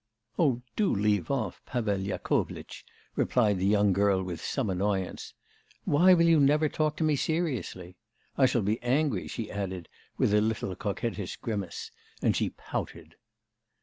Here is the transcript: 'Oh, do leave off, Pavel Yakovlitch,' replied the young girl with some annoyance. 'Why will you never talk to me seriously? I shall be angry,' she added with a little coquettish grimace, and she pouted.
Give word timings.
'Oh, 0.39 0.63
do 0.75 0.91
leave 0.91 1.29
off, 1.29 1.61
Pavel 1.67 1.99
Yakovlitch,' 1.99 2.83
replied 3.15 3.59
the 3.59 3.67
young 3.67 3.93
girl 3.93 4.23
with 4.23 4.41
some 4.41 4.71
annoyance. 4.71 5.35
'Why 5.85 6.15
will 6.15 6.25
you 6.25 6.39
never 6.39 6.67
talk 6.67 6.95
to 6.97 7.03
me 7.03 7.15
seriously? 7.15 7.97
I 8.35 8.47
shall 8.47 8.63
be 8.63 8.81
angry,' 8.81 9.27
she 9.27 9.51
added 9.51 9.89
with 10.17 10.33
a 10.33 10.41
little 10.41 10.75
coquettish 10.75 11.35
grimace, 11.37 11.91
and 12.19 12.35
she 12.35 12.49
pouted. 12.49 13.13